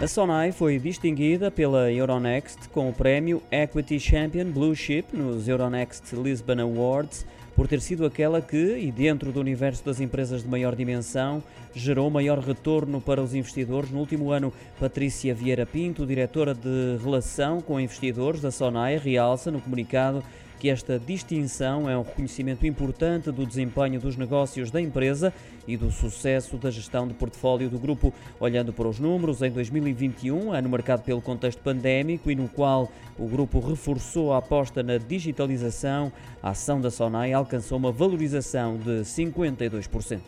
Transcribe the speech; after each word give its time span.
A 0.00 0.06
Sonai 0.06 0.52
foi 0.52 0.78
distinguida 0.78 1.50
pela 1.50 1.90
Euronext 1.90 2.68
com 2.68 2.88
o 2.88 2.92
prémio 2.92 3.42
Equity 3.50 3.98
Champion 3.98 4.44
Blue 4.44 4.72
Chip 4.72 5.16
nos 5.16 5.48
Euronext 5.48 6.12
Lisbon 6.12 6.60
Awards 6.60 7.26
por 7.56 7.66
ter 7.66 7.80
sido 7.80 8.06
aquela 8.06 8.40
que, 8.40 8.78
e 8.78 8.92
dentro 8.92 9.32
do 9.32 9.40
universo 9.40 9.84
das 9.84 10.00
empresas 10.00 10.44
de 10.44 10.48
maior 10.48 10.76
dimensão, 10.76 11.42
gerou 11.74 12.08
maior 12.08 12.38
retorno 12.38 13.00
para 13.00 13.20
os 13.20 13.34
investidores 13.34 13.90
no 13.90 13.98
último 13.98 14.30
ano. 14.30 14.52
Patrícia 14.78 15.34
Vieira 15.34 15.66
Pinto, 15.66 16.06
diretora 16.06 16.54
de 16.54 16.96
Relação 17.02 17.60
com 17.60 17.80
Investidores 17.80 18.40
da 18.40 18.52
Sonai, 18.52 18.98
realça 18.98 19.50
no 19.50 19.60
comunicado 19.60 20.22
que 20.58 20.68
esta 20.68 20.98
distinção 20.98 21.88
é 21.88 21.96
um 21.96 22.02
reconhecimento 22.02 22.66
importante 22.66 23.30
do 23.30 23.46
desempenho 23.46 24.00
dos 24.00 24.16
negócios 24.16 24.70
da 24.70 24.80
empresa 24.80 25.32
e 25.66 25.76
do 25.76 25.90
sucesso 25.90 26.56
da 26.56 26.70
gestão 26.70 27.06
de 27.06 27.14
portfólio 27.14 27.68
do 27.68 27.78
grupo. 27.78 28.12
Olhando 28.40 28.72
para 28.72 28.88
os 28.88 28.98
números, 28.98 29.42
em 29.42 29.50
2021, 29.50 30.52
ano 30.52 30.68
marcado 30.68 31.02
pelo 31.02 31.20
contexto 31.20 31.60
pandémico 31.62 32.30
e 32.30 32.34
no 32.34 32.48
qual 32.48 32.90
o 33.18 33.26
grupo 33.26 33.60
reforçou 33.60 34.32
a 34.32 34.38
aposta 34.38 34.82
na 34.82 34.98
digitalização, 34.98 36.12
a 36.42 36.50
ação 36.50 36.80
da 36.80 36.90
Sonai 36.90 37.32
alcançou 37.32 37.78
uma 37.78 37.92
valorização 37.92 38.76
de 38.78 39.02
52%. 39.02 40.20